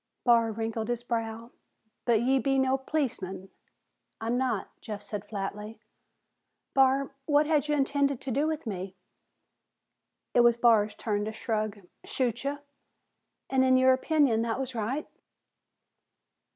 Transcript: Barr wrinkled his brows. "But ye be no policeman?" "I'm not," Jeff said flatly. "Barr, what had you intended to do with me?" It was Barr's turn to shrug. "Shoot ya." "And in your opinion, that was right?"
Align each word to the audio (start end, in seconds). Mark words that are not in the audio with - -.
Barr 0.23 0.51
wrinkled 0.51 0.87
his 0.87 1.03
brows. 1.03 1.51
"But 2.05 2.21
ye 2.23 2.39
be 2.39 2.57
no 2.57 2.75
policeman?" 2.75 3.49
"I'm 4.19 4.35
not," 4.35 4.69
Jeff 4.81 5.03
said 5.03 5.29
flatly. 5.29 5.79
"Barr, 6.73 7.11
what 7.27 7.45
had 7.45 7.67
you 7.67 7.75
intended 7.75 8.19
to 8.21 8.31
do 8.31 8.47
with 8.47 8.65
me?" 8.65 8.95
It 10.33 10.39
was 10.39 10.57
Barr's 10.57 10.95
turn 10.95 11.23
to 11.25 11.31
shrug. 11.31 11.81
"Shoot 12.03 12.43
ya." 12.45 12.57
"And 13.47 13.63
in 13.63 13.77
your 13.77 13.93
opinion, 13.93 14.41
that 14.41 14.59
was 14.59 14.73
right?" 14.73 15.07